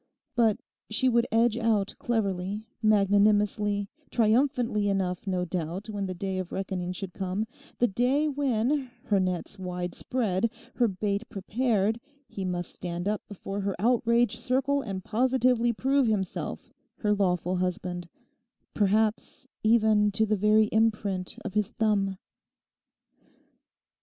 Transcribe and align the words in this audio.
But 0.33 0.57
she 0.89 1.07
would 1.07 1.27
edge 1.31 1.57
out 1.59 1.93
cleverly, 1.99 2.65
magnanimously, 2.81 3.87
triumphantly 4.09 4.89
enough, 4.89 5.27
no 5.27 5.45
doubt, 5.45 5.89
when 5.91 6.07
the 6.07 6.15
day 6.15 6.39
of 6.39 6.51
reckoning 6.51 6.91
should 6.91 7.13
come, 7.13 7.45
the 7.77 7.85
day 7.87 8.27
when, 8.27 8.89
her 9.03 9.19
nets 9.19 9.59
wide 9.59 9.93
spread, 9.93 10.49
her 10.73 10.87
bait 10.87 11.29
prepared, 11.29 12.01
he 12.27 12.43
must 12.43 12.73
stand 12.77 13.07
up 13.07 13.21
before 13.27 13.61
her 13.61 13.75
outraged 13.77 14.39
circle 14.39 14.81
and 14.81 15.03
positively 15.03 15.71
prove 15.71 16.07
himself 16.07 16.73
her 16.97 17.13
lawful 17.13 17.57
husband, 17.57 18.09
perhaps 18.73 19.45
even 19.63 20.11
to 20.13 20.25
the 20.25 20.35
very 20.35 20.65
imprint 20.71 21.35
of 21.45 21.53
his 21.53 21.69
thumb. 21.69 22.17